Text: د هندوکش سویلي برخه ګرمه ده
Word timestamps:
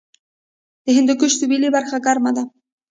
د 0.85 0.87
هندوکش 0.97 1.31
سویلي 1.39 1.69
برخه 1.75 1.97
ګرمه 2.05 2.31
ده 2.35 2.43